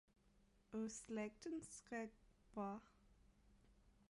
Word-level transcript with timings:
Og 0.71 0.91
slægten 0.91 1.61
skreg, 1.69 2.09
bra 2.53 2.79